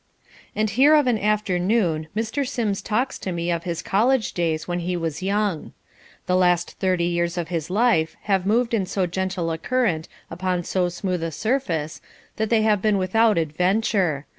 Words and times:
And 0.55 0.71
here 0.71 0.95
of 0.95 1.05
an 1.05 1.19
afternoon 1.19 2.07
Mr. 2.17 2.43
Sims 2.43 2.81
talks 2.81 3.19
to 3.19 3.31
me 3.31 3.51
of 3.51 3.65
his 3.65 3.83
college 3.83 4.33
days 4.33 4.67
when 4.67 4.79
he 4.79 4.97
was 4.97 5.21
young. 5.21 5.73
The 6.25 6.35
last 6.35 6.71
thirty 6.79 7.03
years 7.03 7.37
of 7.37 7.49
his 7.49 7.69
life 7.69 8.15
have 8.23 8.43
moved 8.47 8.73
in 8.73 8.87
so 8.87 9.05
gentle 9.05 9.51
a 9.51 9.59
current 9.59 10.07
upon 10.31 10.63
so 10.63 10.89
smooth 10.89 11.21
a 11.21 11.29
surface 11.31 12.01
that 12.37 12.49
they 12.49 12.63
have 12.63 12.81
been 12.81 12.97
without 12.97 13.37
adventure. 13.37 14.25